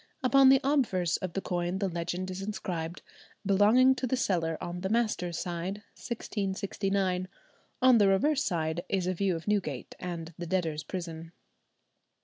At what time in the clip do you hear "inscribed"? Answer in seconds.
2.41-3.03